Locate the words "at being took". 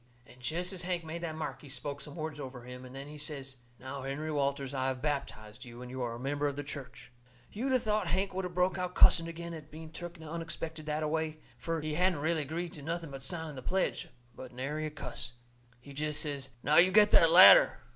9.53-10.19